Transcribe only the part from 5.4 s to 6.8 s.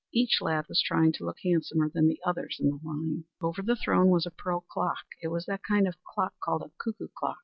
that kind of clock called a